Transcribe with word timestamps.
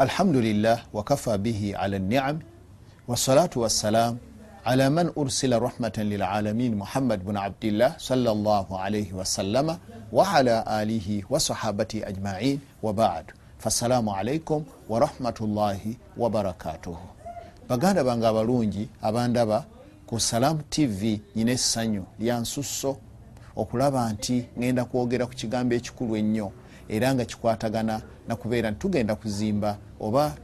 alhamdulillah 0.00 0.80
wakafa 0.92 1.38
bihi 1.38 1.74
ala 1.74 1.98
niam 1.98 2.40
wasalatu 3.08 3.60
wassalam 3.60 4.16
ala 4.64 4.90
man 4.90 5.12
ursila 5.16 5.58
rahmatan 5.58 6.08
lilalamin 6.08 6.74
muhammad 6.74 7.20
bn 7.24 7.36
abdillah 7.36 7.98
salllah 8.00 8.64
alaihi 8.84 9.12
wasallama 9.12 9.78
waala 10.12 10.66
alihi 10.66 11.24
wasahabati 11.30 12.04
ajmain 12.04 12.60
wabadu 12.82 13.34
fassalamu 13.58 14.16
alaikum 14.16 14.64
warahmatullahi 14.88 15.98
wabarakatuhu 16.16 17.06
baganda 17.68 18.04
bange 18.04 18.26
abalungi 18.26 18.88
abandaba 19.02 19.64
ku 20.06 20.20
salamu 20.20 20.62
tv 20.70 21.20
nyina 21.36 21.52
essanyu 21.52 22.04
lyansusso 22.18 22.96
okulaba 23.56 24.12
nti 24.12 24.48
ngenda 24.58 24.84
kwogera 24.84 25.26
ku 25.26 25.32
kigambo 25.34 25.74
ekikulu 25.74 26.16
ennyo 26.16 26.52
era 26.90 27.14
nga 27.14 27.24
kikwatagana 27.24 28.02
nakubeera 28.28 28.70
ntitugenda 28.70 29.14
kuzimba 29.14 29.76
oba 30.00 30.34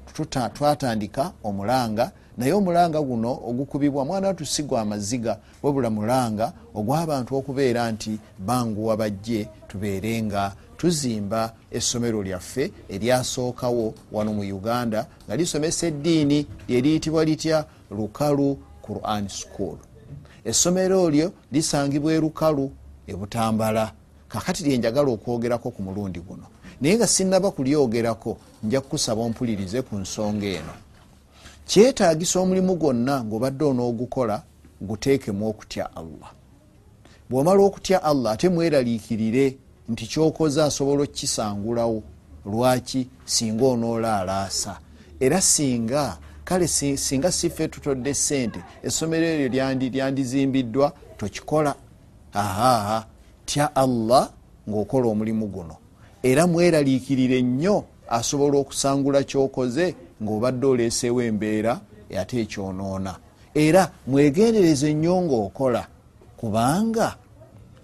twatandika 0.55 1.33
omulanga. 1.45 2.11
Naye 2.37 2.53
omulanga 2.53 3.00
guno 3.00 3.32
ogukubibwa 3.49 4.04
mwana 4.04 4.29
watusigwa 4.29 4.81
amaziga 4.81 5.39
wabula 5.63 5.90
mulanga 5.90 6.53
ogw'abantu 6.75 7.37
okubeera 7.37 7.93
nti 7.93 8.18
banguwa 8.39 8.96
bajje 8.96 9.49
tubeere 9.68 10.23
nga 10.23 10.53
tuzimba 10.77 11.53
essomero 11.71 12.23
lyaffe 12.23 12.73
eryasookawo 12.89 13.95
wano 14.13 14.32
mu 14.32 14.45
uganda 14.59 15.07
nga 15.25 15.37
lisomesa 15.37 15.87
eddiini 15.87 16.46
lyeriyitibwa 16.68 17.25
litya 17.25 17.65
lukalu 17.90 18.59
quran 18.82 19.29
school. 19.29 19.79
Essomero 20.45 21.11
lyo 21.11 21.32
lisangibwa 21.53 22.13
erukalu 22.13 22.71
ebutambala 23.07 23.93
kakati 24.29 24.64
lyenjagala 24.64 25.11
okwogerako 25.11 25.71
ku 25.71 25.82
mulundi 25.82 26.21
guno. 26.21 26.46
Naye 26.80 26.96
nga 26.96 27.07
sinaba 27.07 27.50
kulyogerako 27.50 28.39
nja 28.62 28.80
kukusaba 28.80 29.22
ompulirize 29.22 29.82
ku 29.82 29.96
nsonga 29.96 30.46
eno. 30.46 30.75
Kyetagisa 31.67 32.41
omulimu 32.41 32.75
gwonna 32.75 33.25
ngaobadde 33.25 33.64
onoogukola 33.64 34.42
guteekemu 34.81 35.48
okutya 35.48 35.97
allah. 35.97 36.31
Bwomala 37.31 37.62
okutya 37.62 38.03
allah 38.03 38.33
ate 38.33 38.48
mweraliikirire 38.48 39.56
nti 39.89 40.06
kyokoze 40.06 40.62
asobola 40.62 41.03
okukisangulawo 41.03 42.03
lwaki 42.47 43.08
singa 43.25 43.64
onoolaalaasa 43.64 44.79
era 45.20 45.41
singa 45.41 46.19
kale 46.45 46.69
singa 46.69 47.33
siffe 47.33 47.69
tutodde 47.69 48.14
sente 48.14 48.61
essomero 48.83 49.27
eryo 49.27 49.48
lyandizimbiddwa 49.48 50.92
tokikola. 51.17 51.75
Ahaha 52.33 53.06
tya 53.47 53.77
allah 53.77 54.30
ngaokola 54.69 55.06
omulimu 55.08 55.47
guno. 55.47 55.77
Era 56.22 56.47
mweraliikirire 56.47 57.42
nnyo 57.42 57.84
asobola 58.08 58.58
okusangula 58.58 59.22
kyokoze 59.22 59.94
ngaobadde 60.22 60.66
oleeseewo 60.66 61.22
embeera 61.22 61.80
ate 62.19 62.41
ekyonoona 62.41 63.17
era 63.55 63.91
mwegendereze 64.06 64.94
nnyo 64.94 65.22
ngaokola 65.22 65.86
kubanga 66.36 67.17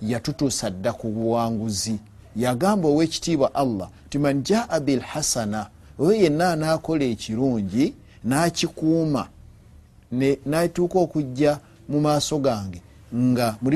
yatutuusa 0.03 0.71
dda 0.71 0.93
ku 0.93 1.09
buwanguzi. 1.09 1.97
Yagamba 2.37 2.89
owekitiibwa 2.89 3.55
allah 3.55 3.89
ti 4.11 4.19
man 4.19 4.43
jaa 4.43 4.81
bilhasana 4.81 5.67
oyo 5.99 6.15
yenna 6.23 6.53
anaakola 6.53 7.05
ekirungi 7.05 7.95
n'akikuuma 8.25 9.29
natuuka 10.47 10.99
okujja 10.99 11.59
mu 11.89 12.01
maaso 12.01 12.39
gange 12.39 12.81
nga 13.15 13.57
mu 13.63 13.71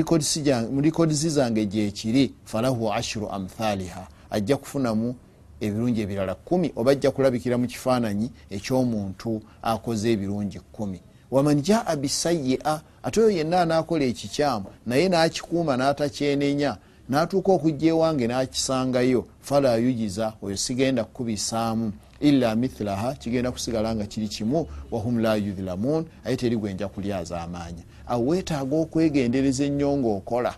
likodisi 0.81 1.29
zange 1.29 1.65
gyekiri 1.65 2.33
falahu 2.45 2.93
ashuru 2.93 3.29
amthaliha. 3.29 4.07
Ajja 4.29 4.57
kufunamu 4.57 5.15
ebirungi 5.61 6.01
ebirala 6.01 6.35
kumi 6.35 6.71
oba 6.75 6.91
ajja 6.91 7.11
kulabikira 7.11 7.57
mu 7.57 7.67
kifaananyi 7.67 8.31
ekyomuntu 8.49 9.41
akoze 9.61 10.11
ebirungi 10.11 10.59
kumi. 10.71 10.99
Waman 11.31 11.61
jaa 11.61 11.95
bisayia 11.95 12.81
ate 13.03 13.21
oyo 13.21 13.29
yenna 13.29 13.61
anaakola 13.61 14.05
ekikyamu 14.05 14.65
naye 14.85 15.09
n'akikuuma 15.09 15.77
n'atakyenenya 15.77 16.77
n'atuuka 17.09 17.51
okujja 17.51 17.87
ewange 17.87 18.27
n'akisangayo 18.27 19.21
fala 19.41 19.75
yujiza 19.75 20.33
oyo 20.43 20.57
sigenda 20.57 21.03
kukubisaamu 21.03 21.91
ila 22.19 22.55
mithlaha 22.55 23.13
kigenda 23.13 23.51
kusigala 23.51 23.95
nga 23.95 24.05
kiri 24.05 24.27
kimu 24.27 24.67
wahum 24.91 25.19
la 25.19 25.35
yudhlamun 25.35 26.05
aye 26.25 26.35
teri 26.35 26.57
gwenja 26.57 26.87
kulyaza 26.87 27.41
amaanya 27.41 27.83
awo 28.07 28.25
weetaaga 28.25 28.75
okwegendereza 28.75 29.63
ennyo 29.65 29.97
ngaokola 29.97 30.55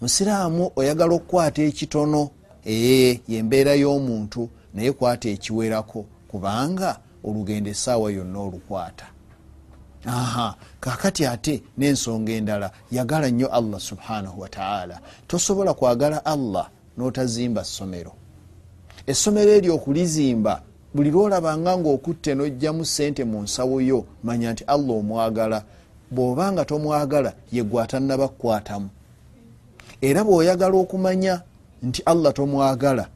musiraamu 0.00 0.72
oyagala 0.76 1.14
okukwata 1.14 1.62
ekitono 1.62 2.30
ee 2.66 3.20
yembeera 3.28 3.74
y'omuntu 3.74 4.48
naye 4.74 4.92
kwata 4.92 5.28
ekiwerako 5.28 6.04
kubanga 6.30 6.90
olugendo 7.24 7.70
esaawa 7.70 8.10
yonna 8.12 8.38
olukwata. 8.40 9.06
Aha 10.06 10.56
kakati 10.80 11.26
ate 11.26 11.62
n'ensonga 11.78 12.32
endala 12.32 12.70
yagala 12.92 13.28
nnyo 13.30 13.48
allah 13.48 13.80
subhanahu 13.80 14.40
wataala 14.40 15.00
tosobola 15.28 15.74
kwagala 15.74 16.24
allah 16.24 16.70
n'otazimba 16.96 17.64
ssomero 17.64 18.12
essomero 19.10 19.50
eryo 19.50 19.74
okulizimba 19.74 20.62
buli 20.94 21.10
lwolabanga 21.10 21.78
ngaokutte 21.78 22.34
nojjamu 22.34 22.84
sente 22.84 23.24
mu 23.24 23.42
nsawo 23.42 23.80
yo 23.80 24.04
manya 24.24 24.52
nti 24.52 24.64
allah 24.64 24.96
omwagala. 24.96 25.64
Bw'obanga 26.10 26.64
tomwagala 26.64 27.32
yegwatannaba 27.52 28.28
kukwatamu. 28.28 28.88
Era 30.00 30.24
bw'oyagala 30.24 30.76
okumanya 30.76 31.42
nti 31.82 32.02
allah 32.06 32.32
tomwagala 32.32 33.08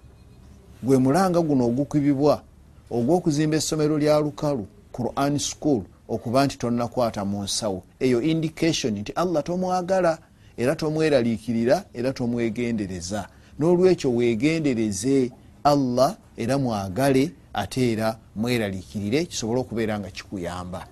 gwe 0.82 0.98
mulanga 0.98 1.40
guno 1.40 1.66
ogukubibwa 1.66 2.42
ogw'okuzimba 2.90 3.56
essomero 3.56 3.98
lya 3.98 4.20
lukalu 4.20 4.66
quran 4.92 5.38
school 5.38 5.82
okuba 6.08 6.44
nti 6.46 6.58
tonnakwata 6.58 7.24
mu 7.24 7.42
nsawo. 7.42 7.82
Eyo 8.00 8.22
indication 8.22 8.98
nti 8.98 9.12
allah 9.12 9.42
tomwagala 9.42 10.18
era 10.56 10.76
tomweraliikirira 10.76 11.84
era 11.94 12.12
tomwegendereza. 12.12 13.28
N'olwekyo 13.58 14.10
weegendereze 14.14 15.30
allah 15.64 16.16
era 16.36 16.58
mwagale 16.58 17.32
ate 17.54 17.92
era 17.92 18.18
mweraliikirire 18.36 19.24
kisobole 19.24 19.60
okubeera 19.60 19.98
nga 19.98 20.10
kikuyamba. 20.10 20.86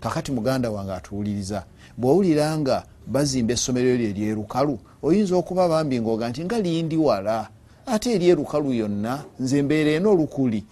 Kakati 0.00 0.32
muganda 0.32 0.70
wange 0.70 0.92
atuwuliriza 0.92 1.64
bwowulira 1.96 2.58
nga 2.58 2.84
bazimba 3.06 3.52
essomero 3.52 3.88
eryo 3.88 4.08
eryerukalu 4.08 4.78
oyinza 5.02 5.36
okuba 5.36 5.68
bambi 5.68 6.00
ngaoga 6.00 6.28
nti 6.28 6.44
nga 6.44 6.60
lindi 6.60 6.96
wala 6.96 7.48
ate 7.86 8.14
eryerukalu 8.14 8.72
yonna 8.72 9.24
nze 9.40 9.62
mbeera 9.62 9.90
eno 9.90 10.10
olukuli. 10.12 10.64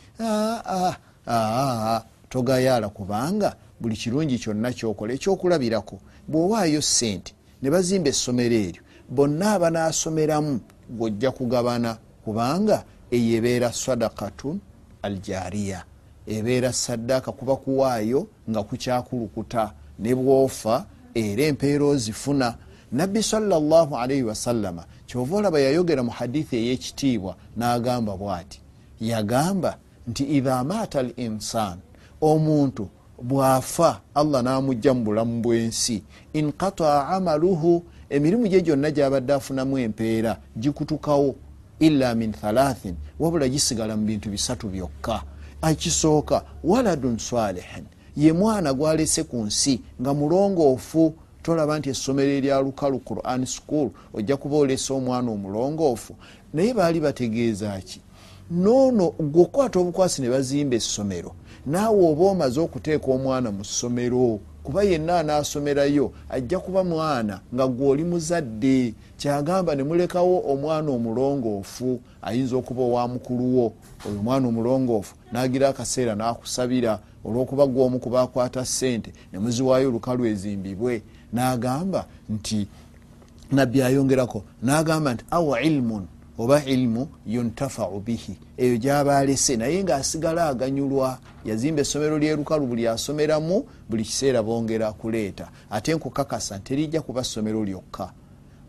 Togayaala 2.29 2.89
kubanga 2.89 3.57
buli 3.81 3.97
kirungi 3.97 4.39
kyonna 4.39 4.73
kyokola 4.73 5.13
ekyokulabirako. 5.15 5.97
Bw'owaayo 6.29 6.83
sente 6.83 7.33
ne 7.63 7.71
bazimba 7.71 8.09
essomero 8.11 8.55
eryo 8.55 8.83
bonna 9.09 9.53
abanaasomeramu 9.55 10.61
gwojja 10.91 11.31
kugabana 11.31 11.97
kubanga 12.25 12.85
eyo 13.11 13.37
ebeera 13.37 13.73
sadakatun 13.73 14.61
aljariya. 15.03 15.85
Ebeera 16.27 16.73
saddaaka 16.73 17.33
kuba 17.33 17.57
kuwaayo 17.57 18.27
nga 18.51 18.63
kukyakulukuta 18.63 19.73
ne 19.99 20.15
bwofa 20.15 20.87
era 21.15 21.43
empeera 21.45 21.85
ozifuna. 21.85 22.55
Nabbi 22.93 23.23
salaalaihi 23.23 24.23
wasallama 24.23 24.85
kyova 25.07 25.37
olaba 25.37 25.61
yayogera 25.61 26.03
mu 26.03 26.11
hadithi 26.11 26.57
ey'ekitiibwa 26.57 27.37
n'agamba 27.57 28.17
bw'ati. 28.17 28.61
Yagamba 29.01 29.79
nti 30.07 30.25
idha 30.25 30.65
maata 30.65 31.01
al 31.01 31.13
insan 31.17 31.79
omuntu 32.21 32.89
bwafa 33.23 34.01
allah 34.15 34.43
n'amugja 34.43 34.95
mu 34.95 35.05
bulamu 35.05 35.43
bw'ensi. 35.43 36.03
Inqataa 36.33 37.09
amaluhu 37.09 37.83
emirimu 38.11 38.49
gye 38.49 38.63
gyonna 38.63 38.91
gyabadde 38.91 39.33
afunamu 39.35 39.79
empeera 39.79 40.39
gikutukawo 40.59 41.35
illa 41.79 42.15
min 42.15 42.33
thalathin 42.33 42.95
wabula 43.19 43.49
gisigala 43.49 43.97
mu 43.97 44.07
bintu 44.07 44.31
bisatu 44.31 44.69
byokka. 44.69 45.23
Akisooka 45.63 46.45
waladun 46.65 47.19
salihin 47.19 47.85
ye 48.17 48.33
mwana 48.33 48.75
gwalese 48.75 49.25
ku 49.25 49.37
nsi 49.37 49.81
nga 50.01 50.15
mulongoofu 50.15 51.15
tolaba 51.43 51.79
nti 51.79 51.89
essomero 51.91 52.31
erya 52.31 52.61
lukalu 52.61 52.99
quran 52.99 53.47
school 53.47 53.91
ojja 54.15 54.37
kuba 54.37 54.57
olese 54.57 54.93
omwana 54.93 55.31
omulongoofu. 55.31 56.15
Naye 56.55 56.75
baali 56.75 57.01
bategeeza 57.01 57.81
ki? 57.81 58.01
Noono 58.51 59.11
gweokwata 59.11 59.79
obukwasi 59.79 60.23
ne 60.23 60.29
bazimba 60.29 60.77
essomero 60.77 61.33
naawe 61.67 62.11
oba 62.11 62.25
omaze 62.25 62.61
okuteeka 62.61 63.07
omwana 63.11 63.51
mu 63.51 63.65
ssomero 63.65 64.39
kuba 64.67 64.83
yenna 64.83 65.19
anaasomerayo 65.19 66.13
ajja 66.31 66.59
kuba 66.59 66.85
mwana 66.85 67.41
nga 67.55 67.67
gweoli 67.67 68.05
muzadde. 68.05 68.95
Kyagamba 69.17 69.75
ne 69.75 69.83
mulekawo 69.83 70.43
omwana 70.53 70.91
omulongoofu 70.91 72.01
ayinza 72.23 72.57
okuba 72.57 72.83
owa 72.83 73.09
mukuluwo 73.09 73.73
oyo 74.07 74.19
omwana 74.21 74.49
omulongoofu 74.49 75.15
nagira 75.33 75.69
akaseera 75.69 76.15
n'akusabira 76.15 76.99
olwokuba 77.25 77.67
gweomu 77.67 77.99
kuba 77.99 78.23
akwata 78.23 78.65
ssente 78.65 79.13
ne 79.33 79.39
muziwaayo 79.39 79.89
olukalu 79.89 80.27
ezimbibwe. 80.27 81.03
N'agamba 81.33 82.07
nti 82.31 82.67
nabbi 83.53 83.83
ayongerako 83.83 84.43
n'agamba 84.63 85.15
nti 85.15 85.25
awa 85.31 85.61
ilmun 85.63 86.05
oba 86.39 86.65
ilimu 86.65 87.09
yuntafau 87.27 88.01
bihi. 88.01 88.39
Eyo 88.57 88.77
gyaba 88.77 89.19
alese 89.19 89.57
naye 89.57 89.85
ngaasigala 89.85 90.49
aganyulwa 90.49 91.19
yazimba 91.45 91.81
essomero 91.81 92.19
lyerukalu 92.19 92.67
buli 92.67 92.89
asomeramu 92.89 93.65
buli 93.89 94.03
kiseera 94.05 94.43
bongera 94.43 94.93
kuleeta. 94.93 95.49
Ate 95.71 95.95
nkukakasa 95.95 96.59
terijja 96.59 97.03
kuba 97.03 97.25
ssomero 97.25 97.65
lyokka. 97.65 98.13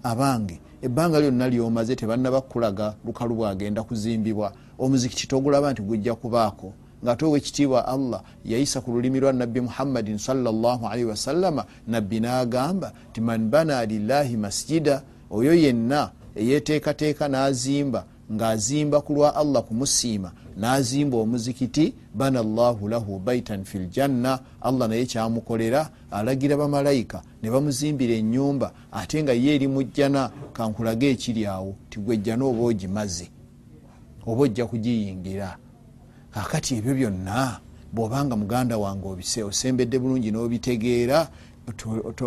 Abange 0.04 0.60
ebbanga 0.81 1.19
lyonna 1.19 1.50
lyomaze 1.50 1.96
tebannabakulaga 1.96 2.96
lukalu 3.06 3.36
bwagenda 3.36 3.84
kuzimbibwa. 3.84 4.54
Omuzikiti 4.80 5.28
togulaba 5.28 5.72
nti 5.72 5.81
gujja 5.81 6.16
kubaako. 6.16 6.74
Ngaate 7.04 7.25
owekitiibwa 7.25 7.88
allah 7.88 8.24
yayisa 8.46 8.81
ku 8.81 8.92
lulimi 8.92 9.20
lwa 9.20 9.34
nabbi 9.34 9.62
muhammadin 9.62 10.18
salllahalaihi 10.18 11.06
wasallama 11.06 11.66
nabbi 11.88 12.20
n'agamba 12.20 12.94
ti 13.13 13.22
man 13.22 13.50
bana 13.50 13.86
lillahi 13.86 14.38
masjida 14.38 15.02
oyo 15.31 15.54
yenna 15.54 16.12
eyeteekateeka 16.42 17.28
n'azimba 17.28 18.06
ng'azimba 18.34 19.01
ku 19.01 19.13
lwa 19.13 19.36
allah 19.36 19.63
kumusiima 19.63 20.31
n'azimba 20.57 21.18
omuzikiti 21.18 21.94
bana 22.13 22.44
llahu 22.44 22.89
lahu 22.89 23.19
baitan 23.19 23.63
fi 23.63 23.78
ljanna 23.80 24.39
allah 24.62 24.89
naye 24.89 25.06
kyamukolera 25.06 25.89
alagira 26.12 26.57
bamalayika 26.57 27.22
ne 27.44 27.50
bamuzimbira 27.50 28.13
enyumba 28.13 28.72
ate 28.92 29.24
nga 29.24 29.34
ye 29.34 29.56
eri 29.56 29.68
mujjana 29.68 30.31
kankulage 30.54 31.10
ekiri 31.12 31.45
awo 31.45 31.75
tigwejjana 31.89 32.45
oba 32.45 32.63
ogimaze 32.63 33.28
oba 34.28 34.42
ojja 34.44 34.66
kugiyingira. 34.66 35.57
Kakati 36.34 36.75
ebyo 36.75 36.94
byonna 36.94 37.60
bwobanga 37.94 38.36
muganda 38.36 38.78
wange 38.78 39.07
obise 39.07 39.44
osembedde 39.44 40.00
bulungi 40.00 40.31
n'obitegeera 40.31 41.28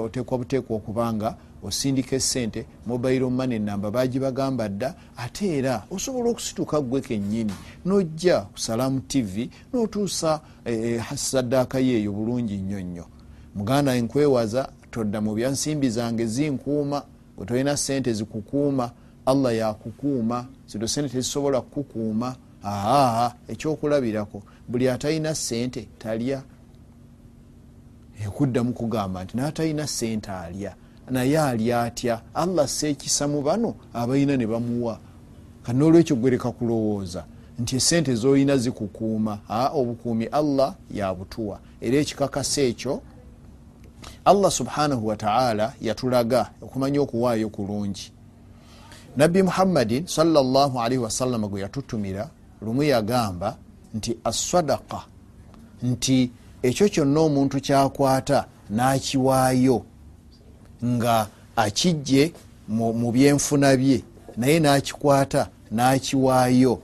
otekwa 0.05 0.39
buteekwa 0.39 0.77
okubanga 0.77 1.37
osindika 1.63 2.17
esente 2.17 2.67
mobile 2.87 3.29
money 3.31 3.59
namba 3.59 3.91
bagibagamba 3.91 4.69
dda 4.69 4.95
ate 5.17 5.59
era 5.59 5.85
osobola 5.91 6.31
okusituka 6.31 6.81
gwe 6.81 7.01
kennyini 7.01 7.53
nojja 7.85 8.41
kusalamu 8.41 9.01
tv 9.01 9.51
notuusa 9.73 10.41
e, 10.65 11.01
saddaaka 11.15 11.79
yeeyo 11.79 12.13
bulungi 12.13 12.57
nnyo 12.57 12.81
nnyo. 12.81 13.07
Muganda 13.55 13.95
enkwewaza 13.95 14.69
todda 14.91 15.21
mu 15.21 15.35
byansimbi 15.35 15.91
zange 15.91 16.27
zinkuuma 16.27 17.03
wetolina 17.39 17.77
sente 17.77 18.13
zikukuuma 18.13 18.91
allah 19.27 19.57
yakukuuma 19.57 20.47
zito 20.67 20.89
sente 20.89 21.09
tezisobola 21.09 21.61
kukukuuma 21.61 22.37
aa 22.65 23.33
ekyokulabirako 23.49 24.43
buli 24.69 24.89
atalina 24.89 25.35
sente 25.35 25.89
talya. 25.99 26.43
Ekuddamu 28.27 28.73
kugamba 28.73 29.25
nti 29.25 29.37
natalina 29.37 29.87
sente 29.87 30.31
alya 30.31 30.75
naye 31.11 31.39
ali 31.39 31.73
atya. 31.73 32.21
Allah 32.35 32.69
sekisa 32.69 33.29
mu 33.29 33.43
bano 33.43 33.75
abalina 33.95 34.37
ne 34.37 34.47
bamuwa. 34.47 34.99
Kanolwekyo 35.63 36.17
gwereka 36.17 36.53
kulowooza 36.53 37.25
nti 37.59 37.77
esente 37.77 38.15
zolina 38.15 38.57
zikukuuma. 38.57 39.39
Obukuumi 39.75 40.25
allah 40.25 40.75
yabutuwa. 40.95 41.61
Era 41.81 41.99
ekikakasa 41.99 42.63
ekyo 42.63 43.03
allah 44.25 44.51
subhanahu 44.51 45.07
wataala 45.07 45.73
yatulaga 45.81 46.51
okumanya 46.63 47.01
okuwaayo 47.01 47.49
kulungi. 47.49 48.13
Nabbi 49.17 49.43
muhammadin 49.43 50.07
salllahalaihi 50.07 51.03
wasallama 51.03 51.49
gwe 51.49 51.61
yatutumira 51.61 52.31
lumu 52.63 52.83
yagamba 52.83 53.57
nti 53.95 54.17
assadaka 54.25 55.01
nti 55.83 56.31
ekyo 56.63 56.89
kyonna 56.89 57.21
omuntu 57.21 57.61
kyakwata 57.61 58.47
n'akiwaayo 58.71 59.85
nga 60.85 61.29
akijje 61.57 62.33
mu 62.69 63.13
byenfuna 63.13 63.77
bye 63.77 64.05
naye 64.37 64.61
n'akikwata 64.61 65.49
n'akiwaayo. 65.71 66.83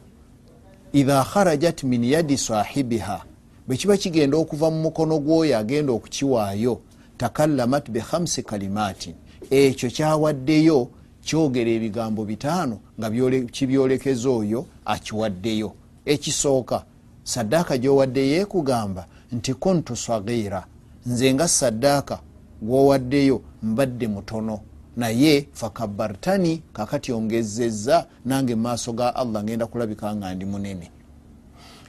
Idha 0.92 1.24
kharajat 1.24 1.84
min 1.84 2.04
yadi 2.04 2.38
sahibiha 2.38 3.24
bwe 3.66 3.76
kiba 3.76 3.96
kigenda 3.96 4.36
okuva 4.36 4.70
mu 4.70 4.80
mukono 4.82 5.18
gw'oyo 5.18 5.58
agenda 5.58 5.92
okukiwaayo 5.92 6.80
takallamat 7.18 7.90
bihamsi 7.90 8.42
kalimatin. 8.42 9.14
Ekyo 9.50 9.90
kyawaddeyo 9.90 10.88
kyogera 11.24 11.70
ebigambo 11.70 12.24
bitaano 12.24 12.78
nga 12.98 13.10
kibyolekeza 13.50 14.28
oyo 14.30 14.66
akiwaddeyo. 14.84 15.72
Ekisooka 16.04 16.84
saddaaka 17.24 17.78
gyowaddeyo 17.78 18.42
ekugamba 18.42 19.06
nti 19.32 19.54
kuntu 19.54 19.96
sagira. 19.96 20.66
Nze 21.06 21.34
nga 21.34 21.48
saddaaka 21.48 22.18
gwowaddeyo 22.62 23.42
mbadde 23.62 24.08
mutono. 24.08 24.60
Naye 24.96 25.48
fakabartani 25.52 26.62
kakati 26.72 27.12
ongezeza 27.12 28.06
nange 28.24 28.54
mumaaso 28.54 28.92
ga 28.92 29.14
allah 29.16 29.44
ngenda 29.44 29.66
kulabika 29.66 30.16
nga 30.16 30.34
ndi 30.34 30.44
munene. 30.44 30.90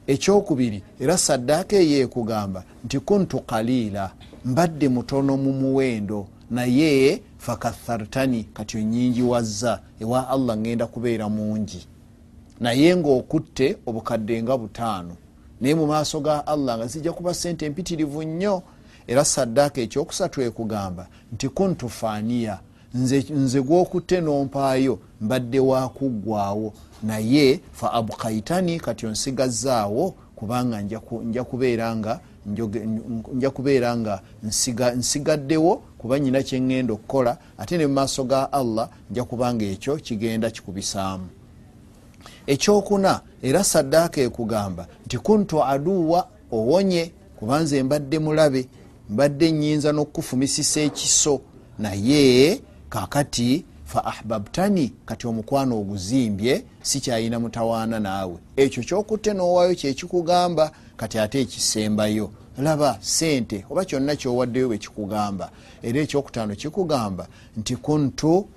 Ekyokubiri 0.07 0.83
era 0.99 1.17
saddaaka 1.17 1.75
eyo 1.75 1.97
ekugamba 2.05 2.63
nti 2.85 2.99
kuntu 2.99 3.39
kaliila 3.39 4.11
mbadde 4.45 4.89
mutono 4.89 5.37
mu 5.37 5.51
muwendo. 5.53 6.27
Naye 6.51 7.21
fakathartani 7.37 8.43
kati 8.43 8.77
onyingiwazza 8.77 9.81
ewa 9.99 10.29
allah 10.29 10.57
ngenda 10.57 10.87
kubeera 10.87 11.29
mungi. 11.29 11.87
Naye 12.59 12.95
ngaokutte 12.95 13.77
obukadde 13.85 14.43
nga 14.43 14.57
butaano. 14.57 15.15
Naye 15.61 15.75
mu 15.75 15.87
maaso 15.87 16.19
ga 16.19 16.47
allah 16.47 16.77
nga 16.77 16.87
zijja 16.87 17.13
kuba 17.13 17.33
sente 17.33 17.65
empitirivu 17.65 18.23
nnyo 18.23 18.63
era 19.07 19.25
saddaaka 19.25 19.81
ekyokusatu 19.81 20.41
ekugamba 20.41 21.07
nti 21.33 21.49
kuntu 21.49 21.89
faaniya 21.89 22.59
nze, 22.93 23.25
nze 23.29 23.61
gwokutte 23.61 24.21
nompaayo 24.21 24.99
mbadde 25.21 25.59
wakuggwaawo 25.59 26.73
naye 27.03 27.59
fa 27.73 27.93
abukaitani 27.93 28.79
kati 28.79 29.05
onsigazaawo 29.05 30.13
kubanga 30.35 30.81
nja 30.81 31.43
kubeera 33.51 33.97
nga 33.97 34.21
nsigaddewo 34.95 35.81
kuba 35.97 36.19
nyina 36.19 36.43
kyeŋŋenda 36.43 36.93
okukola 36.93 37.37
ate 37.57 37.77
ne 37.77 37.87
mumaaso 37.87 38.23
ga 38.23 38.51
allah 38.53 38.89
nja 39.11 39.23
kubanga 39.23 39.65
ekyo 39.65 39.95
kigenda 39.95 40.51
kikubisaamu. 40.51 41.27
Ekyokuna 42.47 43.21
era 43.41 43.63
saddaaka 43.63 44.21
ekugamba 44.21 44.87
nti 45.05 45.17
kuntu 45.17 45.63
aduwa 45.63 46.27
owonye 46.51 47.11
kubanze 47.39 47.83
mbadde 47.83 48.19
mulabe 48.19 48.67
mbadde 49.09 49.51
nyinza 49.51 49.91
n'okufumisisa 49.91 50.79
ekiso 50.81 51.41
naye 51.79 52.61
kakati 52.89 53.65
fa 53.85 54.05
ahbabtani 54.05 54.93
kati 55.05 55.27
omukwano 55.27 55.79
oguzimbye 55.79 56.63
sikyayina 56.81 57.39
mutawaana 57.39 57.99
naawe. 57.99 58.37
Ekyo 58.55 58.83
kyokutte 58.83 59.33
n'owaayo 59.33 59.75
kyekikugamba 59.75 60.71
kati 60.97 61.19
ate 61.19 61.41
ekisembayo. 61.41 62.31
Laba 62.57 62.97
sente 63.01 63.65
oba 63.69 63.85
kyonna 63.85 64.15
kyowaddeyo 64.15 64.67
bwe 64.67 64.77
kikugamba. 64.77 65.51
Era 65.83 66.01
ekyokutaano 66.01 66.55
kikugamba 66.55 67.27
nti 67.57 67.75
kuntu 67.75 68.47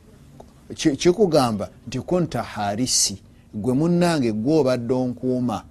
kikugamba 0.75 1.68
nti 1.86 2.00
kunta 2.00 2.42
harisi 2.42 3.22
gwe 3.54 3.75
munnange 3.75 4.32
gwobadde 4.32 4.94
onkuuma 4.94 5.64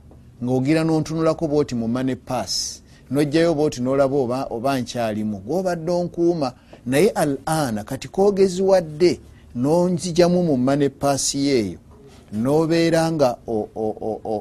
ng'ogira 0.43 0.83
n'ontunulako 0.83 1.47
booti 1.47 1.75
mu 1.75 1.87
mane 1.87 2.15
pass 2.15 2.81
nojjayo 3.11 3.53
booti 3.53 3.81
nolaba 3.81 4.47
oba 4.49 4.79
nkyalimu 4.79 5.37
gwobadde 5.39 5.91
onkuuma 5.91 6.53
naye 6.85 7.09
al 7.09 7.37
ana 7.45 7.83
kati 7.83 8.07
kogeziwadde 8.07 9.19
nonzijamu 9.55 10.43
mu 10.43 10.57
mane 10.57 10.89
paasi 10.89 11.47
yeeyo 11.47 11.79
nobeera 12.33 13.11
nga 13.11 13.37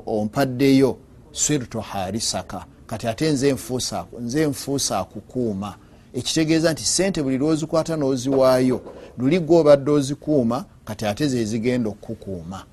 ompaddeyo 0.07 0.97
sirto 1.33 1.81
harisaka 1.81 2.65
kati 2.87 3.07
ate 3.09 3.33
nze 3.33 4.47
nfuusa 4.47 4.99
akukuuma 4.99 5.75
ekitegeeza 6.15 6.73
nti 6.73 6.85
sente 6.85 7.23
buli 7.23 7.39
lwozikwata 7.39 7.97
n'oziwaayo 7.97 8.81
luli 9.19 9.41
gwobadde 9.41 9.91
ozikuuma 9.91 10.65
kati 10.85 11.07
ate 11.07 11.29
zezigenda 11.29 11.89
okukukuuma 11.91 12.65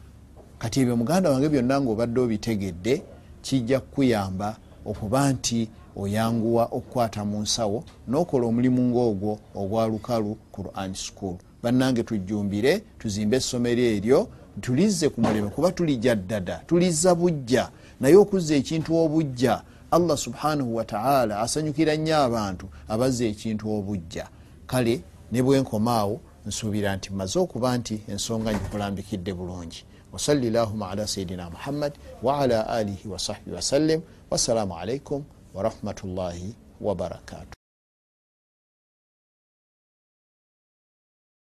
kati 0.59 0.79
ebyo 0.79 0.95
muganda 0.97 1.29
wange 1.29 1.49
byonna 1.49 1.81
ngaobadde 1.81 2.19
obitegedde 2.21 3.01
kijja 3.41 3.79
kukuyamba 3.79 4.57
okuba 4.85 5.33
nti 5.33 5.69
oyanguwa 5.95 6.63
okukwata 6.77 7.25
mu 7.25 7.41
nsawo 7.41 7.83
n'okola 8.07 8.45
omulimu 8.47 8.81
ngaogwo 8.89 9.39
ogwa 9.55 9.87
lukalu 9.87 10.37
quran 10.51 10.93
school. 10.93 11.35
Bannange 11.63 12.03
tujjumbire 12.03 12.81
tuzimbe 12.99 13.37
essomero 13.37 13.81
eryo 13.81 14.27
tulizze 14.61 15.09
ku 15.09 15.21
mulimu 15.21 15.49
kuba 15.49 15.71
tulijja 15.71 16.15
ddada 16.15 16.61
tulizza 16.67 17.15
bujja 17.15 17.69
naye 17.99 18.15
okuzza 18.15 18.55
ekintu 18.55 18.95
obujja 18.95 19.61
allah 19.91 20.17
subhanahu 20.17 20.75
wataala 20.75 21.39
asanyukira 21.39 21.95
nnyo 21.95 22.15
abantu 22.17 22.65
abazza 22.87 23.25
ekintu 23.25 23.63
obujja 23.77 24.25
kale 24.67 25.01
ne 25.31 25.41
bwenkomaawo 25.43 26.19
nsuubira 26.45 26.95
nti 26.95 27.09
mmaze 27.13 27.39
okuba 27.39 27.77
nti 27.77 27.95
ensonga 28.07 28.51
ngikulambikidde 28.53 29.33
bulungi 29.33 29.83
wasali 30.15 30.47
llahuma 30.49 30.89
ala 30.95 31.03
sayidina 31.07 31.49
muhammad 31.51 31.93
waala 32.23 32.67
alihi 32.79 33.07
wasahbihi 33.13 33.55
wasallim 33.55 33.99
wassalamu 34.31 34.73
alaikum 34.79 35.23
warahmatullahi 35.53 36.55
wabarakatu 36.81 37.54